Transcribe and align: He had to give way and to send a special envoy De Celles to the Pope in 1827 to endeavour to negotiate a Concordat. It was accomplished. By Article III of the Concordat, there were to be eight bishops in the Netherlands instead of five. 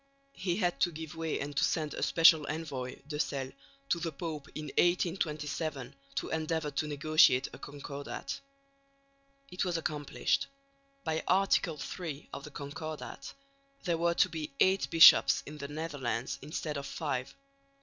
He 0.33 0.55
had 0.55 0.79
to 0.79 0.91
give 0.91 1.13
way 1.13 1.39
and 1.39 1.55
to 1.55 1.63
send 1.63 1.93
a 1.93 2.01
special 2.01 2.47
envoy 2.47 2.99
De 3.07 3.19
Celles 3.19 3.53
to 3.89 3.99
the 3.99 4.11
Pope 4.11 4.47
in 4.55 4.69
1827 4.69 5.93
to 6.15 6.29
endeavour 6.29 6.71
to 6.71 6.87
negotiate 6.87 7.49
a 7.53 7.59
Concordat. 7.59 8.39
It 9.51 9.63
was 9.63 9.77
accomplished. 9.77 10.47
By 11.03 11.23
Article 11.27 11.79
III 11.79 12.27
of 12.33 12.43
the 12.43 12.49
Concordat, 12.49 13.31
there 13.83 13.97
were 13.99 14.15
to 14.15 14.27
be 14.29 14.51
eight 14.59 14.89
bishops 14.89 15.43
in 15.45 15.59
the 15.59 15.67
Netherlands 15.67 16.39
instead 16.41 16.77
of 16.77 16.87
five. 16.87 17.35